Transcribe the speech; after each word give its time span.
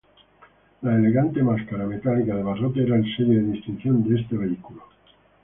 La 0.81 0.95
elegante 0.95 1.43
máscara 1.43 1.85
metálica 1.85 2.35
de 2.35 2.41
barrotes 2.41 2.83
era 2.87 2.95
el 2.95 3.03
sello 3.15 3.33
de 3.35 3.51
distinción 3.51 4.03
de 4.03 4.19
este 4.19 4.35
vehículo. 4.35 4.81